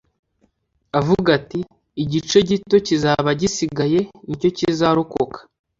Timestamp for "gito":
2.49-2.75